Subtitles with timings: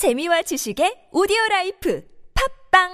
[0.00, 2.00] 재미와 지식의 오디오 라이프
[2.72, 2.88] 팟빵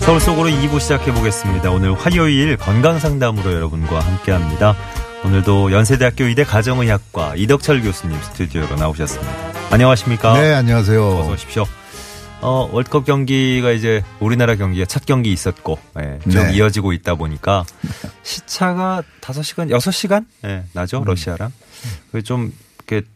[0.00, 1.70] 서울 속으로 2부 시작해 보겠습니다.
[1.70, 4.74] 오늘 화요일 건강 상담으로 여러분과 함께 합니다.
[5.24, 9.32] 오늘도 연세대학교 의대 가정의학과 이덕철 교수님 스튜디오로 나오셨습니다.
[9.70, 10.32] 안녕하십니까?
[10.32, 11.06] 네, 안녕하세요.
[11.06, 11.66] 어서 오십시오.
[12.42, 16.54] 어, 월드컵 경기가 이제 우리나라 경기가 첫 경기 있었고, 예, 좀 네.
[16.54, 17.64] 이어지고 있다 보니까
[18.22, 20.24] 시차가 5시간, 6시간?
[20.44, 21.52] 예, 나죠, 러시아랑.
[22.12, 23.06] 그좀 이렇게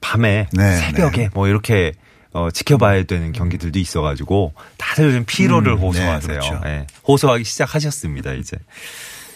[0.00, 0.58] 밤에, 음.
[0.58, 1.92] 네, 새벽에 뭐 이렇게
[2.32, 6.40] 어, 지켜봐야 되는 경기들도 있어가지고 다들 좀 피로를 음, 네, 호소하세요.
[6.40, 6.60] 그렇죠.
[6.66, 8.58] 예, 호소하기 시작하셨습니다, 이제.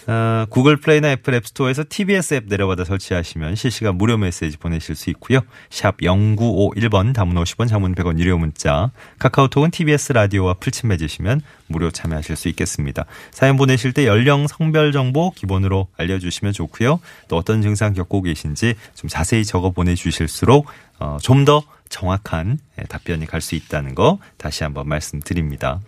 [0.07, 5.39] 어, 구글 플레이나 애플 앱스토어에서 TBS 앱 내려받아 설치하시면 실시간 무료 메시지 보내실 수 있고요.
[5.69, 12.35] 샵 0951번 담은 50원 장문 100원 유료 문자 카카오톡은 TBS 라디오와 풀침 맺으시면 무료 참여하실
[12.35, 13.05] 수 있겠습니다.
[13.31, 16.99] 사연 보내실 때 연령 성별 정보 기본으로 알려주시면 좋고요.
[17.29, 20.67] 또 어떤 증상 겪고 계신지 좀 자세히 적어 보내주실수록
[20.99, 25.79] 어, 좀 더 정확한 예, 답변이 갈 수 있다는 거 다시 한번 말씀드립니다.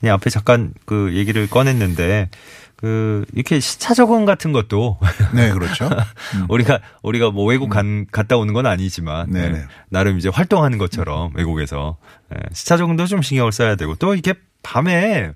[0.00, 2.28] 네, 앞에 잠깐 그 얘기를 꺼냈는데
[2.76, 4.98] 그 이렇게 시차 적응 같은 것도
[5.34, 5.88] 네, 그렇죠.
[6.48, 9.58] 우리가 우리가 뭐 외국 간, 갔다 오는 건 아니지만 네네.
[9.58, 11.96] 예, 나름 이제 활동하는 것처럼 외국에서
[12.34, 15.32] 예, 시차 적응도 좀 신경을 써야 되고 또 이게 밤에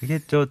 [0.00, 0.46] 이게 저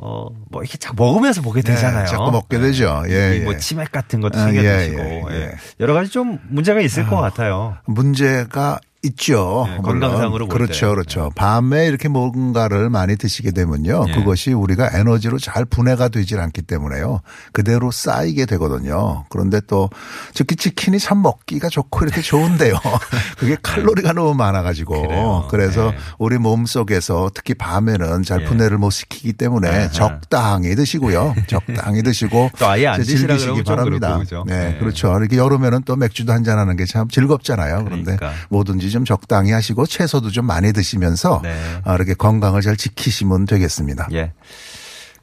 [0.00, 2.06] 어, 뭐 이렇게 자 먹으면서 보게 네, 되잖아요.
[2.06, 3.02] 자꾸 먹게 되죠.
[3.08, 3.58] 예, 이뭐 예.
[3.58, 5.34] 치맥 같은 것도 아, 챙겨 예, 드시고 예, 예.
[5.34, 5.54] 예.
[5.80, 7.76] 여러 가지 좀 문제가 있을 것 같아요.
[7.84, 9.66] 문제가 있죠.
[9.68, 9.76] 네.
[9.82, 10.86] 건강상으로 볼 그렇죠, 때.
[10.86, 10.90] 네.
[10.94, 11.30] 그렇죠.
[11.36, 14.06] 밤에 이렇게 뭔가를 많이 드시게 되면요.
[14.08, 14.12] 예.
[14.12, 17.20] 그것이 우리가 에너지로 잘 분해가 되질 않기 때문에요.
[17.52, 19.24] 그대로 쌓이게 되거든요.
[19.30, 19.88] 그런데 또
[20.34, 22.74] 특히 치킨이 참 먹기가 좋고 이렇게 좋은데요.
[23.38, 25.46] 그게 칼로리가 너무 많아가지고 그래요.
[25.50, 25.96] 그래서 네.
[26.18, 28.44] 우리 몸 속에서 특히 밤에는 잘 예.
[28.46, 29.88] 분해를 못 시키기 때문에 아하.
[29.90, 31.34] 적당히 드시고요.
[31.46, 34.08] 적당히 드시고 또 아예 안 즐기시기 바랍니다.
[34.08, 34.44] 그렇고, 그죠?
[34.46, 34.78] 네, 네.
[34.78, 35.16] 그렇죠.
[35.18, 37.84] 이렇게 여름에는 또 맥주도 한잔 하는 게 참 즐겁잖아요.
[37.84, 38.32] 그런데 그러니까.
[38.48, 41.54] 뭐든지 좀 적당히 하시고 채소도 좀 많이 드시면서 네.
[41.84, 44.08] 아, 이렇게 건강을 잘 지키시면 되겠습니다.
[44.12, 44.32] 예.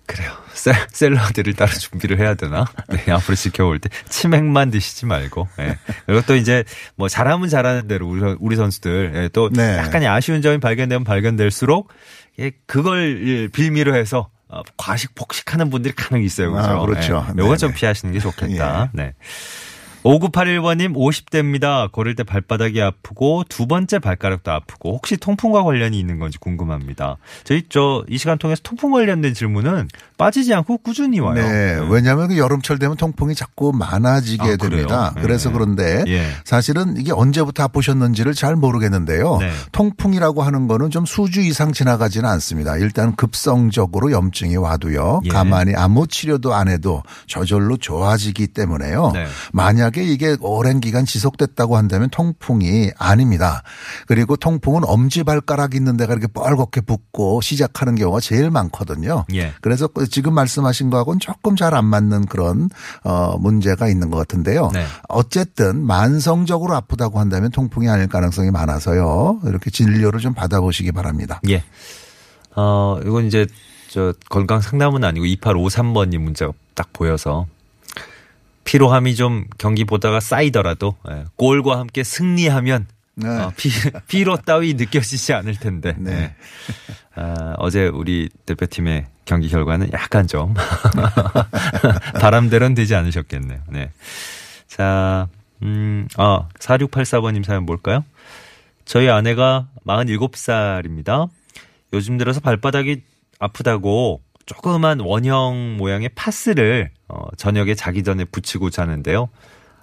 [0.07, 0.31] 그래요.
[0.53, 2.65] 샐, 샐러드를 따로 준비를 해야 되나?
[2.89, 5.47] 네, 앞으로 지켜볼 때 치맥만 드시지 말고.
[5.59, 5.77] 예.
[6.05, 6.63] 그리고 또 이제
[6.95, 9.77] 뭐 잘하면 잘하는 대로 우리, 선- 우리 선수들 예, 또 네.
[9.77, 11.89] 약간의 아쉬운 점이 발견되면 발견될수록
[12.39, 16.51] 예, 그걸 빌미로 해서 어, 과식 폭식하는 분들이 간혹 있어요.
[16.51, 16.69] 그렇죠?
[16.69, 17.25] 아, 그렇죠.
[17.29, 17.41] 예.
[17.41, 17.79] 요건 좀 네네.
[17.79, 18.83] 피하시는 게 좋겠다.
[18.83, 18.89] 예.
[18.93, 19.13] 네.
[20.05, 21.91] 5981번님 50대입니다.
[21.91, 27.17] 걸을 때 발바닥이 아프고 두 번째 발가락도 아프고 혹시 통풍과 관련이 있는 건지 궁금합니다.
[27.43, 31.35] 저희 저 이 시간 통해서 통풍 관련된 질문은 빠지지 않고 꾸준히 와요.
[31.35, 31.79] 네.
[31.89, 34.55] 왜냐하면 그 여름철 되면 통풍이 자꾸 많아지게 아?
[34.57, 35.11] 됩니다.
[35.15, 35.21] 네.
[35.21, 36.27] 그래서 그런데 예.
[36.43, 39.37] 사실은 이게 언제부터 아프셨는지를 잘 모르겠는데요.
[39.37, 39.51] 네.
[39.71, 42.77] 통풍이라고 하는 거는 좀 수주 이상 지나가지는 않습니다.
[42.77, 45.21] 일단 급성적으로 염증이 와도요.
[45.25, 45.29] 예.
[45.29, 49.11] 가만히 아무 치료도 안 해도 저절로 좋아지기 때문에요.
[49.13, 49.25] 네.
[49.95, 53.63] 만약에 이게 오랜 기간 지속됐다고 한다면 통풍이 아닙니다.
[54.05, 59.25] 그리고 통풍은 엄지발가락 있는 데가 이렇게 뻘겋게 붓고 시작하는 경우가 제일 많거든요.
[59.33, 59.53] 예.
[59.61, 62.69] 그래서 그 지금 말씀하신 거하고는 조금 잘 안 맞는 그런
[63.03, 64.69] 어 문제가 있는 것 같은데요.
[64.71, 64.85] 네.
[65.09, 69.41] 어쨌든 만성적으로 아프다고 한다면 통풍이 아닐 가능성이 많아서요.
[69.45, 71.41] 이렇게 진료를 좀 받아보시기 바랍니다.
[71.49, 71.63] 예.
[72.55, 73.47] 어, 이건 이제
[73.89, 77.45] 저 건강 상담은 아니고 2853번님 문자가 딱 보여서
[78.65, 83.29] 피로함이 좀 경기 보다가 쌓이더라도 예, 골과 함께 승리하면 네.
[83.29, 83.69] 어, 피,
[84.09, 85.95] 피로 따위 느껴지지 않을 텐데.
[85.97, 86.11] 네.
[86.11, 86.35] 예.
[87.15, 90.53] 아, 어제 우리 대표팀의 경기 결과는 약간 좀
[92.19, 93.61] 바람대로는 되지 않으셨겠네요.
[93.69, 93.91] 네.
[94.67, 95.29] 자,
[95.63, 98.03] 음, 아, 4684번님 사연 볼까요?
[98.83, 101.29] 저희 아내가 47살입니다.
[101.93, 103.01] 요즘 들어서 발바닥이
[103.39, 109.29] 아프다고 조그만 원형 모양의 파스를 어, 저녁에 자기 전에 붙이고 자는데요.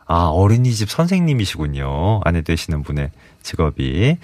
[0.07, 2.21] 아, 어린이집 선생님이시군요.
[2.25, 3.11] 아내 되시는 분의
[3.43, 4.19] 직업이.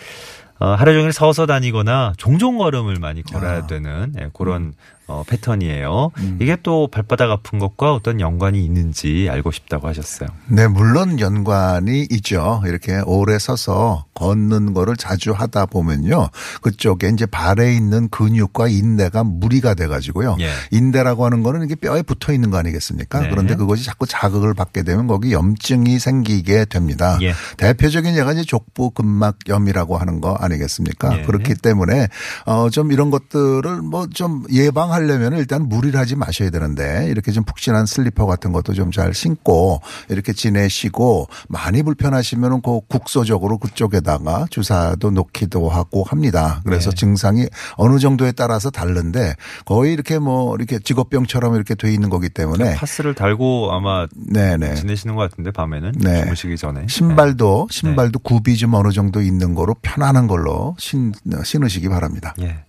[0.58, 3.66] 어, 하루 종일 서서 다니거나 종종 걸음을 많이 걸어야 아.
[3.66, 4.74] 되는 예, 그런
[5.08, 6.10] 어, 패턴이에요.
[6.38, 10.28] 이게 또 발바닥 아픈 것과 어떤 연관이 있는지 알고 싶다고 하셨어요.
[10.48, 12.62] 네, 물론 연관이 있죠.
[12.66, 16.28] 이렇게 오래 서서 걷는 거를 자주 하다 보면요.
[16.60, 20.36] 그쪽에 이제 발에 있는 근육과 인대가 무리가 돼 가지고요.
[20.40, 20.50] 예.
[20.72, 23.20] 인대라고 하는 거는 이게 뼈에 붙어 있는 거 아니겠습니까?
[23.20, 23.30] 네.
[23.30, 27.18] 그런데 그것이 자꾸 자극을 받게 되면 거기 염증이 생기게 됩니다.
[27.22, 27.32] 예.
[27.56, 31.20] 대표적인 예가 이제 족부 근막염이라고 하는 거 아니겠습니까?
[31.20, 31.22] 예.
[31.22, 32.08] 그렇기 때문에
[32.44, 37.44] 어 좀 이런 것들을 뭐 좀 예방할 하려면 일단 무리를 하지 마셔야 되는데 이렇게 좀
[37.44, 45.10] 푹신한 슬리퍼 같은 것도 좀 잘 신고 이렇게 지내시고 많이 불편하시면은 그 국소적으로 그쪽에다가 주사도
[45.10, 46.60] 놓기도 하고 합니다.
[46.64, 46.96] 그래서 네.
[46.96, 47.46] 증상이
[47.76, 49.34] 어느 정도에 따라서 다른데
[49.66, 54.74] 거의 이렇게 뭐 이렇게 직업병처럼 이렇게 돼 있는 거기 때문에 파스를 달고 아마 네네.
[54.74, 56.22] 지내시는 것 같은데 밤에는 네.
[56.22, 61.12] 주무시기 전에 신발도 신발도 굽이 좀 어느 정도 있는 거로 편안한 걸로 신,
[61.44, 62.34] 신으시기 바랍니다.
[62.40, 62.64] 예.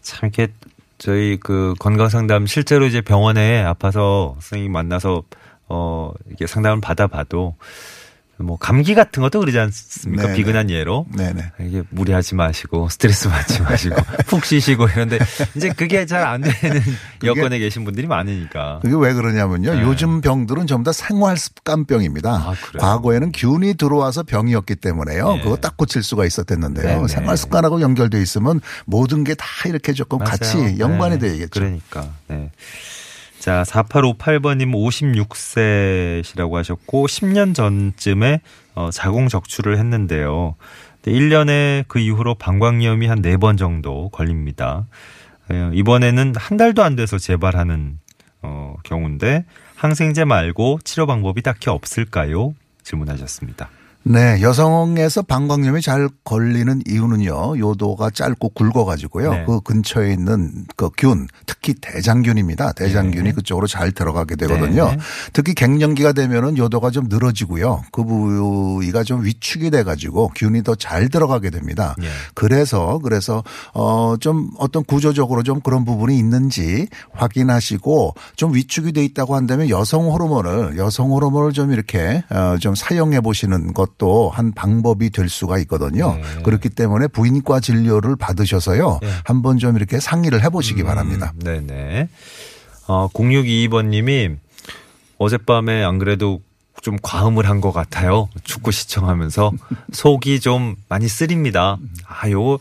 [0.00, 0.52] 참 이렇게
[1.04, 5.22] 저희 그 건강 상담 실제로 이제 병원에 아파서 선생님 만나서
[5.68, 7.56] 어 이게 상담을 받아봐도
[8.38, 10.24] 뭐 감기 같은 것도 그러지 않습니까?
[10.24, 10.34] 네네.
[10.36, 11.52] 비근한 예로 네네.
[11.60, 13.94] 이게 무리하지 마시고 스트레스 받지 마시고
[14.26, 15.18] 푹 쉬시고 이런데
[15.54, 16.80] 이제 그게 잘 안 되는
[17.22, 18.80] 여건에 계신 분들이 많으니까.
[18.82, 19.74] 그게 왜 그러냐면요.
[19.74, 19.82] 네.
[19.82, 22.30] 요즘 병들은 전부 다 생활 습관병입니다.
[22.30, 22.80] 아, 그래요?
[22.80, 25.34] 과거에는 균이 들어와서 병이었기 때문에요.
[25.34, 25.42] 네.
[25.42, 26.86] 그거 딱 고칠 수가 있었댔는데요.
[26.86, 27.08] 네, 네.
[27.08, 30.30] 생활 습관하고 연결돼 있으면 모든 게 다 이렇게 조금 맞아요.
[30.30, 31.28] 같이 연관이 네.
[31.30, 31.48] 되겠죠.
[31.60, 32.08] 그러니까.
[32.28, 32.50] 네.
[33.44, 38.40] 자, 4858번님 56세시라고 하셨고 10년 전쯤에
[38.74, 40.56] 어, 자궁 적출을 했는데요.
[41.02, 44.86] 근데 1년에 그 이후로 방광염이 한 4번 정도 걸립니다.
[45.52, 47.98] 예, 이번에는 한 달도 안 돼서 재발하는
[48.40, 49.44] 어, 경우인데
[49.74, 52.54] 항생제 말고 치료 방법이 딱히 없을까요?
[52.82, 53.68] 질문하셨습니다.
[54.06, 57.58] 네, 여성에서 방광염이 잘 걸리는 이유는요.
[57.58, 59.32] 요도가 짧고 굵어 가지고요.
[59.32, 59.44] 네.
[59.46, 62.72] 그 근처에 있는 그 균, 특히 대장균입니다.
[62.72, 63.32] 대장균이 네.
[63.32, 64.90] 그쪽으로 잘 들어가게 되거든요.
[64.90, 64.98] 네.
[65.32, 67.82] 특히 갱년기가 되면은 요도가 좀 늘어지고요.
[67.92, 71.94] 그 부위가 좀 위축이 돼 가지고 균이 더 잘 들어가게 됩니다.
[72.02, 72.08] 예.
[72.34, 73.42] 그래서 그래서
[73.72, 80.76] 어좀 어떤 구조적으로 좀 그런 부분이 있는지 확인하시고 좀 위축이 돼 있다고 한다면 여성 호르몬을
[80.76, 86.14] 여성 호르몬을 좀 이렇게 어좀 사용해 보시는 것도 한 방법이 될 수가 있거든요.
[86.14, 86.42] 네.
[86.42, 88.98] 그렇기 때문에 부인과 진료를 받으셔서요.
[89.02, 89.08] 네.
[89.24, 91.32] 한번 좀 이렇게 상의를 해 보시기 바랍니다.
[91.36, 92.08] 음, 네네.
[92.88, 94.36] 어, 0622번님이
[95.18, 96.40] 어젯밤에 안 그래도
[96.82, 98.28] 좀 과음을 한 것 같아요.
[98.44, 99.52] 축구 시청하면서
[99.92, 101.78] 속이 좀 많이 쓰립니다.
[102.06, 102.58] 아, 요,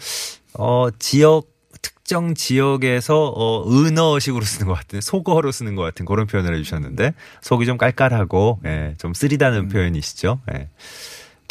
[0.53, 1.47] 어, 지역,
[1.81, 7.65] 특정 지역에서 어, 은어식으로 쓰는 것 같은, 속어로 쓰는 것 같은 그런 표현을 해주셨는데 속이
[7.65, 10.39] 좀 깔깔하고, 예, 좀 쓰리다는 표현이시죠.
[10.53, 10.69] 예.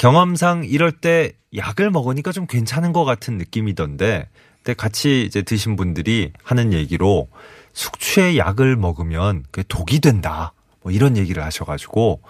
[0.03, 6.33] 경험상 이럴 때 약을 먹으니까 좀 괜찮은 것 같은 느낌이던데, 근데 같이 이제 드신 분들이
[6.43, 7.29] 하는 얘기로
[7.73, 10.55] 숙취의 약을 먹으면 그게 독이 된다.
[10.83, 12.21] 뭐 이런 얘기를 하셔가지고,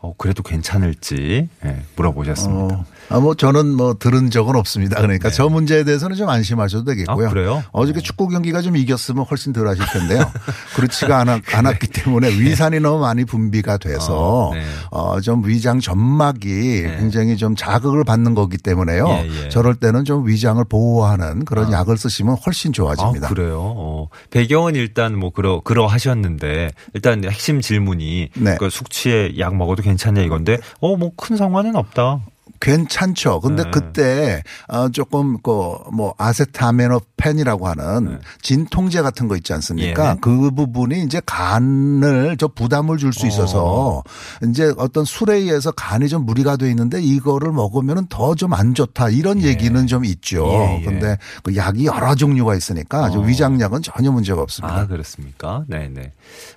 [0.00, 2.74] 어, 그래도 괜찮을지, 예, 물어보셨습니다.
[2.74, 5.00] 어, 아, 뭐 저는 뭐 들은 적은 없습니다.
[5.00, 5.34] 그러니까 네.
[5.34, 7.28] 저 문제에 대해서는 좀 안심하셔도 되겠고요.
[7.28, 7.62] 아, 그래요?
[7.72, 10.30] 어저께 축구 경기가 좀 이겼으면 훨씬 덜 하실 텐데요.
[10.76, 14.62] 그렇지가 않았, 않았 기 때문에 위산이 너무 많이 분비가 돼서 어, 네.
[14.90, 16.48] 어, 좀 위장 점막이
[16.82, 16.96] 네.
[16.98, 19.06] 굉장히 좀 자극을 받는 거기 때문에요.
[19.08, 19.48] 예, 예.
[19.48, 23.26] 저럴 때는 좀 위장을 보호하는 그런 약을 쓰시면 훨씬 좋아집니다.
[23.28, 23.58] 아, 그래요?
[23.60, 28.56] 어, 배경은 일단 뭐 그러, 그러 하셨는데, 일단 핵심 질문이, 네.
[28.58, 32.20] 그 숙취에 약 먹어도 괜찮냐 이건데, 어, 뭐 큰 상관은 없다.
[32.62, 33.40] 괜찮죠.
[33.40, 33.70] 근데 네.
[33.70, 40.02] 그때 어 조금 그뭐 아세타미노펜이라고 하는 진통제 같은 거 있지 않습니까?
[40.04, 40.10] 네.
[40.10, 40.18] 예.
[40.20, 44.02] 그 부분이 이제 간을 저 부담을 줄 수 있어서
[44.48, 49.10] 이제 어떤 술에 의해서 간이 좀 무리가 돼 있는데 이거를 먹으면은 더 좀 안 좋다
[49.10, 49.48] 이런 예.
[49.48, 50.46] 얘기는 좀 있죠.
[50.48, 50.84] 예, 예.
[50.84, 53.22] 근데 그 약이 여러 종류가 있으니까 저 어.
[53.22, 54.74] 위장약은 전혀 문제가 없습니다.
[54.76, 55.64] 아, 그렇습니까?
[55.68, 56.12] 네네.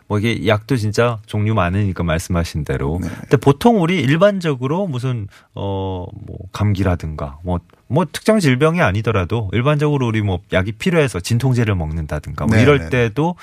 [0.07, 3.00] 뭐 이게 약도 진짜 종류 많으니까 말씀하신 대로.
[3.02, 3.10] 네.
[3.22, 10.22] 근데 보통 우리 일반적으로 무슨, 어, 뭐, 감기라든가, 뭐, 뭐 특정 질병이 아니더라도 일반적으로 우리
[10.22, 12.90] 뭐 약이 필요해서 진통제를 먹는다든가 뭐 네, 이럴 네.
[12.90, 13.36] 때도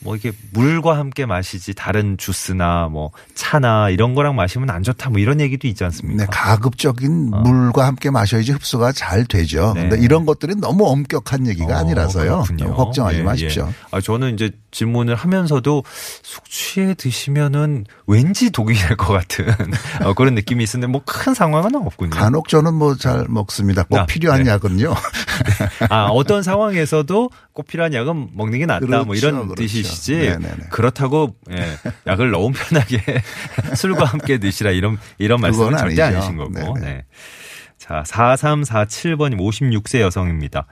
[0.00, 5.18] 뭐 이게 물과 함께 마시지 다른 주스나 뭐 차나 이런 거랑 마시면 안 좋다 뭐
[5.18, 6.24] 이런 얘기도 있지 않습니까?
[6.24, 9.68] 네, 가급적인 물과 함께 마셔야지 흡수가 잘 되죠.
[9.70, 9.74] 어.
[9.74, 9.88] 네.
[9.88, 12.42] 근데 이런 것들이 너무 엄격한 얘기가 어, 아니라서요.
[12.42, 12.74] 그렇군요.
[12.74, 13.66] 걱정하지 예, 마십시오.
[13.68, 13.74] 예.
[13.90, 15.82] 아, 저는 이제 질문을 하면서도
[16.22, 19.46] 숙취에 드시면은 왠지 독이 될 것 같은
[20.04, 22.10] 어, 그런 느낌이 있었는데 뭐 큰 상황은 없군요.
[22.10, 23.84] 간혹 저는 뭐 잘 먹습니다.
[23.84, 24.50] 꼭 아, 필요한 네.
[24.50, 24.94] 약은요.
[25.90, 29.54] 아, 어떤 상황에서도 꼭 필요한 약은 먹는 게 낫다 뭐 그렇죠, 이런 그렇죠.
[29.56, 30.16] 뜻이시지.
[30.16, 30.56] 네네네.
[30.70, 33.02] 그렇다고 예, 약을 너무 편하게
[33.74, 36.18] 술과 함께 드시라 이런 이런 말씀은 절대 아니죠.
[36.18, 36.52] 아니신 거고.
[36.52, 36.80] 네네.
[36.80, 37.04] 네.
[37.76, 40.66] 자, 4347번님 56세 여성입니다.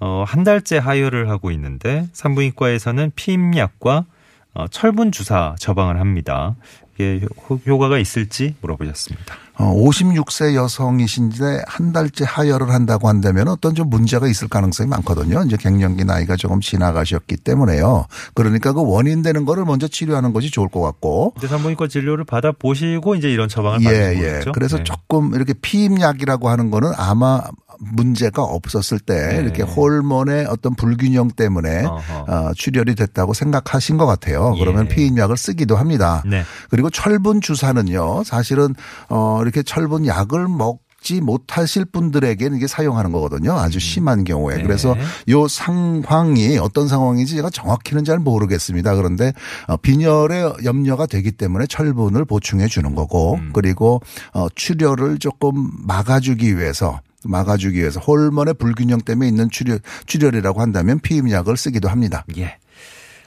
[0.00, 4.06] 어, 한 달째 하혈을 하고 있는데 산부인과에서는 피임약과
[4.54, 6.56] 어, 철분 주사 처방을 합니다.
[6.94, 9.34] 이게 효- 효과가 있을지 물어보셨습니다.
[9.56, 15.42] 어, 56세 여성이신데 한 달째 하혈을 한다고 한다면 어떤 좀 문제가 있을 가능성이 많거든요.
[15.46, 18.06] 이제 갱년기 나이가 조금 지나가셨기 때문에요.
[18.34, 21.34] 그러니까 그 원인 되는 거를 먼저 치료하는 것이 좋을 것 같고.
[21.38, 24.28] 이제 산부인과 진료를 받아 보시고 이제 이런 처방을 예, 받는 예.
[24.30, 24.52] 거겠죠.
[24.52, 24.84] 그래서 네.
[24.84, 27.42] 조금 이렇게 피임약이라고 하는 거는 아마
[27.78, 29.36] 문제가 없었을 때 네.
[29.36, 32.24] 이렇게 호르몬의 어떤 불균형 때문에 어허.
[32.28, 34.54] 어, 출혈이 됐다고 생각하신 것 같아요.
[34.58, 34.94] 그러면 예.
[34.94, 36.22] 피임약을 쓰기도 합니다.
[36.26, 36.42] 네.
[36.70, 38.74] 그리고 철분 주사는요, 사실은
[39.08, 43.52] 어 이렇게 철분 약을 먹 지 못하실 분들에게는 이게 사용하는 거거든요.
[43.52, 44.56] 아주 심한 경우에.
[44.56, 44.62] 네.
[44.62, 44.96] 그래서
[45.28, 48.96] 요 상황이 어떤 상황인지 제가 정확히는 잘 모르겠습니다.
[48.96, 49.34] 그런데
[49.68, 53.50] 어, 빈혈의 염려가 되기 때문에 철분을 보충해 주는 거고 음.
[53.52, 54.00] 그리고
[54.32, 61.56] 어 출혈을 조금 막아주기 위해서 막아주기 위해서 호르몬의 불균형 때문에 있는 출혈, 출혈이라고 한다면 피임약을
[61.56, 62.24] 쓰기도 합니다.
[62.38, 62.58] 예.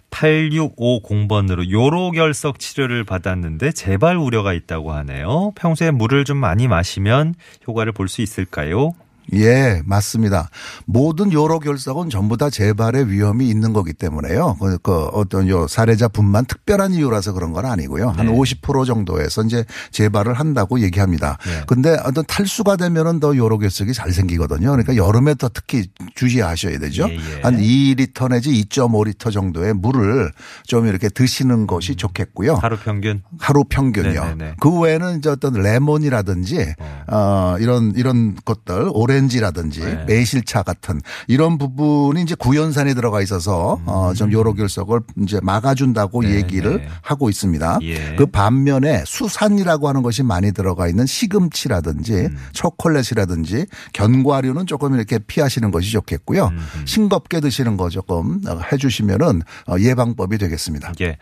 [0.10, 5.52] 8650번으로 요로결석 치료를 받았는데 재발 우려가 있다고 하네요.
[5.56, 7.36] 평소에 물을 좀 많이 마시면
[7.68, 8.94] 효과를 볼 수 있을까요?
[9.34, 10.50] 예, 맞습니다.
[10.86, 14.58] 모든 요로 결석은 전부 다 재발의 위험이 있는 거기 때문에요.
[14.60, 18.10] 그, 그 어떤 요 사례자분만 특별한 이유라서 그런 건 아니고요.
[18.10, 18.32] 한 네.
[18.32, 21.38] 50% 정도에서 이제 재발을 한다고 얘기합니다.
[21.46, 21.64] 네.
[21.68, 24.72] 근데 어떤 탈수가 되면은 더 요로 결석이 잘 생기거든요.
[24.72, 27.08] 그러니까 여름에 더 특히 주의하셔야 되죠.
[27.10, 27.42] 예, 예.
[27.42, 30.32] 한 2리터 내지 2.5리터 정도의 물을
[30.66, 32.56] 좀 이렇게 드시는 것이 좋겠고요.
[32.56, 34.24] 하루 평균 하루 평균이요.
[34.24, 34.56] 네네네.
[34.60, 36.76] 그 외에는 이제 어떤 레몬이라든지
[37.08, 40.06] 어, 이런 이런 것들 오 렌지라든지 네.
[40.06, 46.26] 매실차 같은 이런 부분이 이제 구연산이 들어가 있어서 어, 좀 요로 결석을 이제 막아준다고 음.
[46.26, 46.88] 네, 얘기를 네.
[47.02, 47.80] 하고 있습니다.
[47.84, 48.16] 예.
[48.16, 52.38] 그 반면에 수산이라고 하는 것이 많이 들어가 있는 시금치라든지 음.
[52.54, 56.48] 초콜릿이라든지 견과류는 조금 이렇게 피하시는 것이 좋겠고요.
[56.48, 60.94] 음, 싱겁게 드시는 거 조금 어, 해주시면은 어, 예방법이 되겠습니다.
[61.02, 61.18] 예.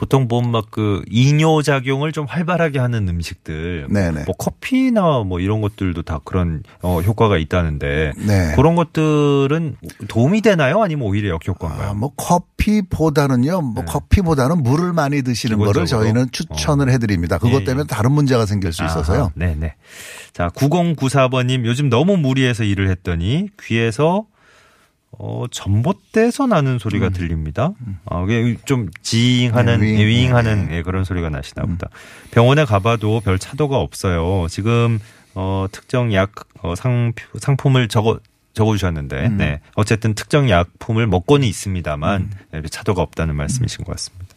[0.00, 4.24] 보통 보면 막 그 이뇨 작용을 좀 활발하게 하는 음식들, 네네.
[4.24, 8.52] 뭐 커피나 뭐 이런 것들도 다 그런 어, 효과가 있다는데 네.
[8.54, 9.76] 그런 것들은
[10.08, 10.80] 도움이 되나요?
[10.82, 11.90] 아니면 오히려 역효과인가요?
[11.90, 13.60] 아, 뭐 커피보다는요.
[13.62, 15.84] 뭐 커피보다는 물을 많이 드시는 거를 네.
[15.84, 16.04] 기본적으로?
[16.04, 17.38] 저희는 추천을 해드립니다.
[17.38, 17.94] 그것 예, 때문에 예.
[17.94, 19.20] 다른 문제가 생길 수 있어서요.
[19.20, 19.74] 아하, 네네.
[20.32, 24.26] 자, 9094번님 요즘 너무 무리해서 일을 했더니 귀에서
[25.18, 27.72] 어, 전봇대에서 나는 소리가 들립니다.
[28.06, 29.80] 아, 그게 좀 지잉하는, 음.
[29.80, 29.98] 네, 윙.
[29.98, 31.88] 예, 윙하는 예, 그런 소리가 나시나 보다.
[32.30, 34.46] 병원에 가봐도 별 차도가 없어요.
[34.48, 34.98] 지금,
[35.34, 38.18] 어, 특정 약, 어, 상, 상품을 적어,
[38.54, 39.36] 적어주셨는데, 음.
[39.36, 39.60] 네.
[39.74, 44.29] 어쨌든 특정 약품을 먹고는 있습니다만, 네, 차도가 없다는 말씀이신 것 같습니다.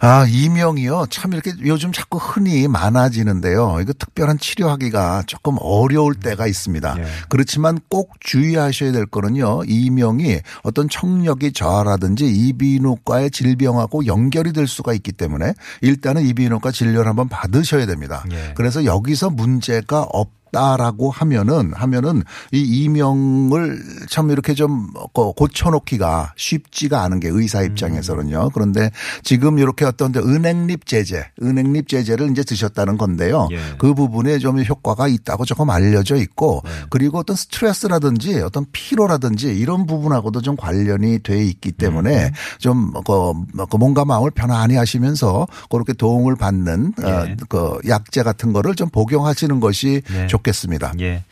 [0.00, 1.06] 아, 이명이요.
[1.10, 3.78] 참 이렇게 요즘 자꾸 흔히 많아지는데요.
[3.80, 6.96] 이거 특별한 치료하기가 조금 어려울 때가 있습니다.
[6.98, 7.04] 예.
[7.28, 9.64] 그렇지만 꼭 주의하셔야 될 거는요.
[9.66, 17.28] 이명이 어떤 청력이 저하라든지 이비인후과의 질병하고 연결이 될 수가 있기 때문에 일단은 이비인후과 진료를 한번
[17.28, 18.24] 받으셔야 됩니다.
[18.32, 18.52] 예.
[18.54, 23.78] 그래서 여기서 문제가 없 다라고 하면은 하면은 이 이명을
[24.08, 28.50] 참 이렇게 좀 고- 고쳐놓기가 쉽지가 않은 게 의사 입장에서는요.
[28.54, 28.90] 그런데
[29.22, 33.48] 지금 이렇게 어떤 은행립 제제, 은행립 제제를 이제 드셨다는 건데요.
[33.52, 33.58] 예.
[33.78, 36.70] 그 부분에 좀 효과가 있다고 조금 알려져 있고 네.
[36.90, 42.32] 그리고 어떤 스트레스라든지 어떤 피로라든지 이런 부분하고도 좀 관련이 돼 있기 때문에 음.
[42.58, 47.06] 좀 그, 그 마음을 편안히 하시면서 그렇게 도움을 받는 예.
[47.06, 50.26] 어, 그 약제 같은 거를 좀 복용하시는 것이 네.
[50.38, 50.92] 좋겠습니다.
[51.00, 51.24] 예.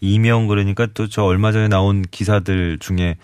[0.00, 3.16] 이명 그러니까 또 저 얼마 전에 나온 기사들 중에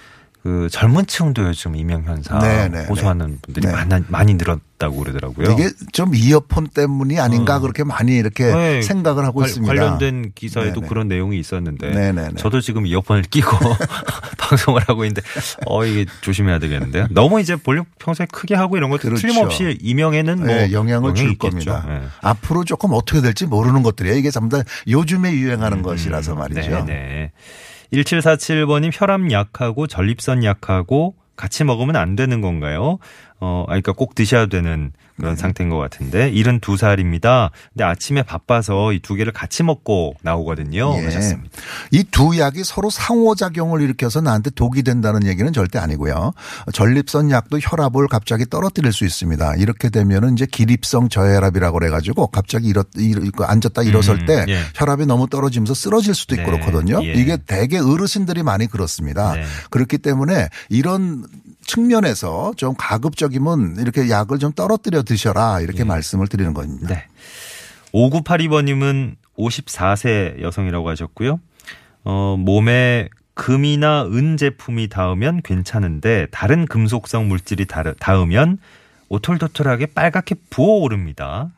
[0.49, 3.73] 그 젊은 층도 요즘 이명 현상 네, 네, 호소하는 분들이 네.
[3.73, 5.51] 많아, 많이 늘었다고 그러더라고요.
[5.53, 7.61] 이게 좀 이어폰 때문이 아닌가 어.
[7.61, 9.75] 그렇게 많이 이렇게 네, 생각을 하고 관- 있습니다.
[9.75, 10.89] 관련된 기사에도 네네.
[10.89, 12.37] 그런 내용이 있었는데 네네네.
[12.39, 13.51] 저도 지금 이어폰을 끼고
[14.39, 15.21] 방송을 하고 있는데
[15.67, 17.09] 어 이게 조심해야 되겠는데요.
[17.11, 19.21] 너무 이제 볼륨 평소에 크게 하고 이런 것도 그렇죠.
[19.21, 21.51] 틀림없이 이명에는 뭐 네, 영향을 줄 있겠죠.
[21.51, 21.85] 겁니다.
[21.87, 22.01] 네.
[22.23, 24.17] 앞으로 조금 어떻게 될지 모르는 것들이에요.
[24.17, 26.61] 이게 전부 다 요즘에 유행하는 것이라서 말이죠.
[26.79, 27.33] 음, 네.
[27.93, 32.99] 1747번님 혈압 약하고 전립선 약하고 같이 먹으면 안 되는 건가요?
[33.41, 35.41] 어, 아, 그러니까 꼭 드셔야 되는 그런 네.
[35.41, 37.51] 상태인 것 같은데 72살입니다.
[37.73, 40.95] 근데 아침에 바빠서 이 두 개를 같이 먹고 나오거든요.
[40.99, 41.05] 예.
[41.05, 41.49] 하셨습니다.
[41.93, 46.33] 이 두 약이 서로 상호작용을 일으켜서 나한테 독이 된다는 얘기는 절대 아니고요.
[46.73, 49.55] 전립선 약도 혈압을 갑자기 떨어뜨릴 수 있습니다.
[49.57, 54.61] 이렇게 되면은 이제 기립성 저혈압이라고 그래 가지고 갑자기 일어, 일, 앉았다 일어설 음, 때 예.
[54.75, 57.05] 혈압이 너무 떨어지면서 쓰러질 수도 있고 네, 그렇거든요.
[57.05, 57.13] 예.
[57.15, 59.35] 이게 대개 어르신들이 많이 그렇습니다.
[59.35, 59.45] 네.
[59.71, 61.25] 그렇기 때문에 이런
[61.69, 66.89] 측면에서 좀 가급적이면 이렇게 약을 좀 떨어뜨려 드셔라 이렇게 말씀을 드리는 겁니다.
[66.89, 67.05] 네.
[67.93, 71.39] 5982번님은 54세 여성이라고 하셨고요.
[72.05, 78.59] 어, 몸에 금이나 은 제품이 닿으면 괜찮은데 다른 금속성 물질이 닿- 닿으면
[79.09, 81.51] 오톨도톨하게 빨갛게 부어오릅니다.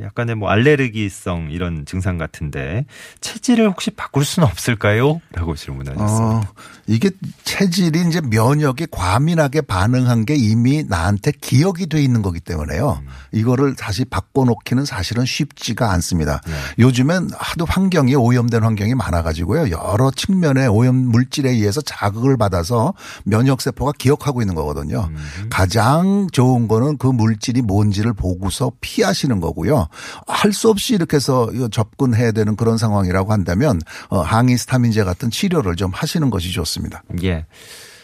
[0.00, 2.84] 약간의 뭐 알레르기성 이런 증상 같은데
[3.20, 5.20] 체질을 혹시 바꿀 수는 없을까요?
[5.32, 6.36] 라고 질문하셨습니다.
[6.36, 6.42] 어,
[6.86, 7.10] 이게
[7.44, 13.02] 체질이 이제 면역이 과민하게 반응한 게 이미 나한테 기억이 돼 있는 거기 때문에요.
[13.32, 16.40] 이거를 다시 바꿔놓기는 사실은 쉽지가 않습니다.
[16.78, 19.70] 요즘엔 하도 환경이 오염된 환경이 많아가지고요.
[19.70, 25.10] 여러 측면의 오염 물질에 의해서 자극을 받아서 면역세포가 기억하고 있는 거거든요.
[25.50, 29.88] 가장 좋은 거는 그 물질이 뭔지를 보고서 피하시는 거고요.
[30.26, 35.90] 할 수 없이 이렇게 해서 접근해야 되는 그런 상황이라고 한다면 어, 항히스타민제 같은 치료를 좀
[35.94, 37.02] 하시는 것이 좋습니다.
[37.22, 37.46] 예.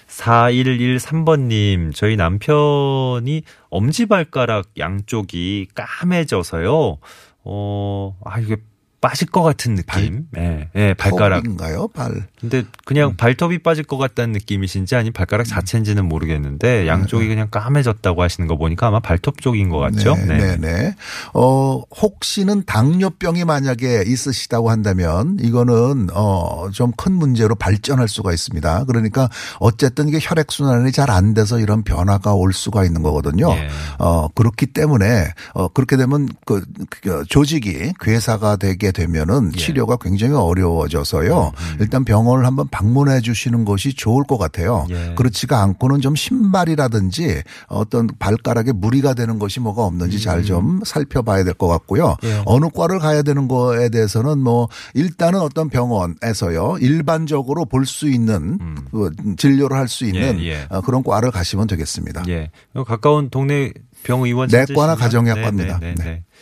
[0.09, 6.99] 4113번님, 저희 남편이 엄지발가락 양쪽이 까매져서요.
[7.45, 8.57] 어, 아, 이게
[9.05, 10.25] 빠질 것 같은 느낌.
[10.39, 11.45] 예, 예, 발가락.
[11.45, 11.89] 인가요?
[11.89, 12.27] 발.
[12.41, 13.17] 근데 그냥 음.
[13.17, 18.87] 발톱이 빠질 것 같다는 느낌이신지 아니면 발가락 자체인지는 모르겠는데 양쪽이 그냥 까매졌다고 하시는 거 보니까
[18.87, 20.15] 아마 발톱 쪽인 것 같죠?
[20.17, 20.95] 네, 네, 네.
[21.35, 28.85] 어, 혹시는 당뇨병이 만약에 있으시다고 한다면 이거는 어, 좀 큰 문제로 발전할 수가 있습니다.
[28.85, 33.51] 그러니까 어쨌든 이게 혈액 순환이 잘 안 돼서 이런 변화가 올 수가 있는 거거든요.
[33.51, 33.69] 예.
[33.99, 36.63] 어, 그렇기 때문에 어, 그렇게 되면 그,
[37.03, 39.59] 그 조직이 괴사가 되게 되면은 예.
[39.59, 41.53] 치료가 굉장히 어려워져서요.
[41.55, 44.87] 음, 일단 병원을 한번 방문해 주시는 것이 좋을 것 같아요.
[44.89, 45.13] 예.
[45.15, 51.55] 그렇지가 않고는 좀 신발이라든지 어떤 발가락에 무리가 되는 것이 뭐가 없는지 잘 좀 살펴봐야 될
[51.55, 52.17] 것 같고요.
[52.25, 52.29] 음.
[52.29, 52.43] 예.
[52.47, 58.59] 어느 과를 가야 되는 거에 대해서는 뭐 일단은 어떤 병원에서요 일반적으로 볼 수 있는
[58.91, 60.41] 그 진료를 할 수 있는 음.
[60.41, 60.67] 예, 예.
[60.71, 62.25] 어, 그런 과를 가시면 되겠습니다.
[62.29, 62.51] 예.
[62.87, 63.73] 가까운 동네
[64.05, 65.79] 병의원 내과나 가정의학과입니다.
[65.81, 66.23] 네, 네, 네.
[66.23, 66.35] 그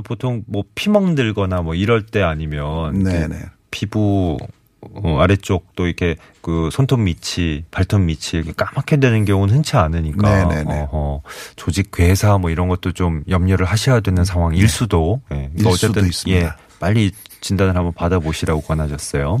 [0.00, 3.36] 보통 뭐 피멍 들거나 뭐 이럴 때 아니면 네, 네.
[3.70, 4.38] 피부
[4.80, 10.46] 어, 아래쪽 또 이렇게 그 손톱 밑이 발톱 밑이 이렇게 까맣게 되는 경우는 흔치 않으니까
[10.46, 10.80] 네, 네, 네.
[10.82, 11.22] 어허,
[11.56, 15.50] 조직 괴사 뭐 이런 것도 좀 염려를 하셔야 되는 상황일 수도 예.
[15.54, 16.46] 그러니까 일 수도 있습니다.
[16.46, 19.38] 예, 빨리 진단을 한번 받아보시라고 권하셨어요.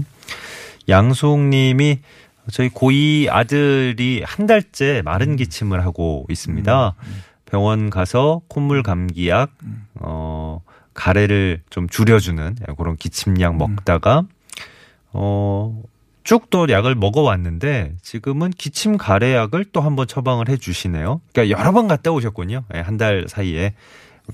[0.88, 2.00] 양수홍님이
[2.50, 6.94] 저희 고2 아들이 한 달째 마른 기침을 하고 있습니다.
[7.44, 9.50] 병원 가서 콧물 감기약,
[9.96, 10.27] 어,
[10.98, 14.24] 가래를 좀 줄여주는 그런 기침약 먹다가,
[15.12, 15.80] 어,
[16.24, 21.20] 쭉 또 약을 먹어왔는데 지금은 기침 가래약을 또 한번 처방을 해 주시네요.
[21.32, 22.64] 그러니까 여러 번 갔다 오셨군요.
[22.74, 23.74] 예, 한달 사이에.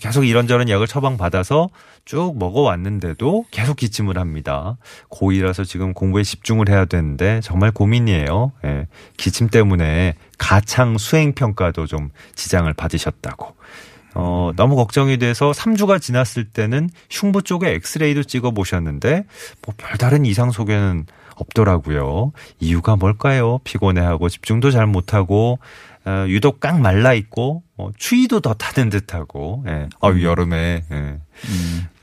[0.00, 1.68] 계속 이런저런 약을 처방받아서
[2.04, 4.76] 쭉 먹어왔는데도 계속 기침을 합니다.
[5.08, 8.50] 고2라서 지금 공부에 집중을 해야 되는데 정말 고민이에요.
[8.64, 13.54] 예, 기침 때문에 가창 수행평가도 좀 지장을 받으셨다고.
[14.14, 19.24] 어, 너무 걱정이 돼서 3주가 지났을 때는 흉부 쪽에 엑스레이도 찍어 보셨는데
[19.66, 22.32] 뭐 별다른 이상 소견은 없더라고요.
[22.60, 23.58] 이유가 뭘까요?
[23.64, 25.58] 피곤해하고 집중도 잘 못하고
[26.06, 29.88] 어, 유독 깡 말라 있고 어, 추위도 더 타는 듯하고 예.
[30.00, 31.18] 아유 여름에 예.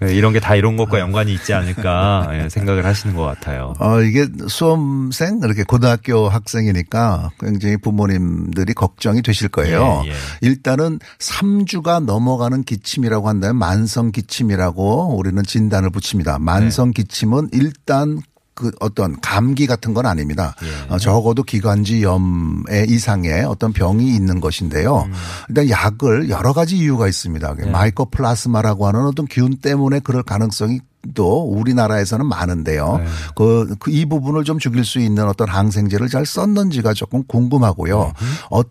[0.03, 3.73] 예, 이런 게 다 이런 것과 연관이 있지 않을까 예, 생각을 하시는 것 같아요.
[3.79, 10.01] 어, 이게 수험생, 이렇게 고등학교 학생이니까 굉장히 부모님들이 걱정이 되실 거예요.
[10.05, 10.13] 예, 예.
[10.41, 16.39] 일단은 3주가 넘어가는 기침이라고 한다면 만성 기침이라고 우리는 진단을 붙입니다.
[16.39, 17.03] 만성 네.
[17.03, 18.19] 기침은 일단
[18.61, 20.55] 그 어떤 감기 같은 건 아닙니다.
[20.61, 20.93] 예.
[20.93, 25.05] 어, 적어도 기관지염의 이상의 어떤 병이 있는 것인데요.
[25.07, 25.13] 음.
[25.49, 27.55] 일단 약을 여러 가지 이유가 있습니다.
[27.55, 27.69] 네.
[27.71, 30.79] 마이코플라스마라고 하는 어떤 균 때문에 그럴 가능성이
[31.15, 32.97] 또 우리나라에서는 많은데요.
[32.97, 33.05] 네.
[33.35, 38.13] 그, 그 이 부분을 좀 죽일 수 있는 어떤 항생제를 잘 썼는지가 조금 궁금하고요.
[38.21, 38.33] 음.
[38.51, 38.61] 어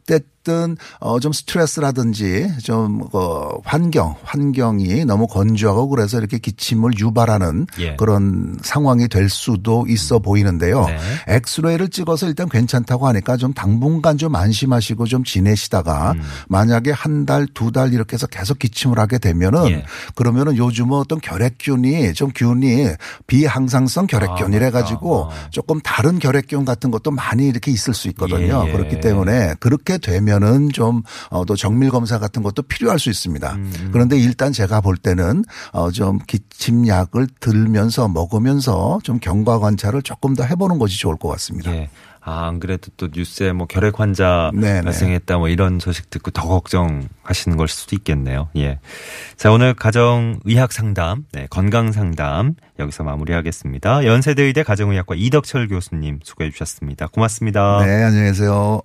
[0.43, 7.97] 쨌든 어좀 스트레스라든지 좀그 환경, 환경이 너무 건조하고 그래서 이렇게 기침을 유발하는 예.
[7.97, 10.87] 그런 상황이 될 수도 있어 보이는데요.
[10.87, 10.99] 네.
[11.29, 16.23] 엑스레이를 찍어서 일단 괜찮다고 하니까 좀 당분간 좀 안심하시고 좀 지내시다가 음.
[16.49, 19.85] 만약에 한 달, 두 달 이렇게 해서 계속 기침을 하게 되면은 예.
[20.17, 22.89] 그러면은 요즘은 어떤 결핵균이 좀 균이
[23.29, 24.71] 비항상성 결핵균이래 아.
[24.71, 25.31] 가지고 어.
[25.51, 28.65] 조금 다른 결핵균 같은 것도 많이 이렇게 있을 수 있거든요.
[28.65, 28.73] 예, 예.
[28.73, 33.53] 그렇기 때문에 그렇게 되면 은좀 어, 또 정밀 검사 같은 것도 필요할 수 있습니다.
[33.53, 40.35] 음, 그런데 일단 제가 볼 때는 어, 좀 기침약을 들면서 먹으면서 좀 경과 관찰을 조금
[40.35, 41.73] 더 해보는 것이 좋을 것 같습니다.
[41.75, 41.91] 예.
[42.23, 44.83] 아, 안 그래도 또 뉴스에 뭐 결핵 환자 네네.
[44.83, 48.49] 발생했다 뭐 이런 소식 듣고 더 걱정하시는 걸 수도 있겠네요.
[48.57, 48.79] 예.
[49.37, 54.05] 자, 오늘 가정 의학 상담, 네, 건강 상담 여기서 마무리하겠습니다.
[54.05, 57.07] 연세대의대 가정의학과 이덕철 교수님 수고해 주셨습니다.
[57.07, 57.85] 고맙습니다.
[57.85, 58.83] 네, 안녕히 계세요.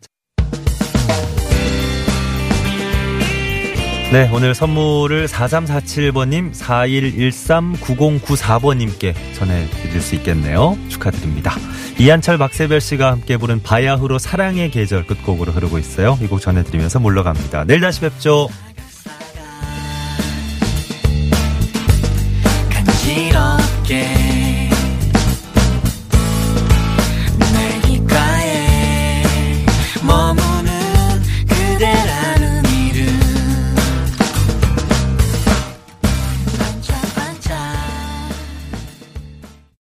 [4.12, 10.78] 네, 오늘 선물을 4347번님, 41139094번님께 전해드릴 수 있겠네요.
[10.88, 11.54] 축하드립니다.
[11.98, 16.18] 이한철, 박세별 씨가 함께 부른 바야흐로 사랑의 계절 끝곡으로 흐르고 있어요.
[16.22, 17.66] 이 곡 전해드리면서 물러갑니다.
[17.66, 18.48] 내일 다시 뵙죠.
[22.70, 24.25] 간지럽게